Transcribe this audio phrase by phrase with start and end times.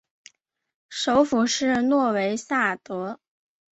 [0.89, 3.19] 首府是诺维萨德。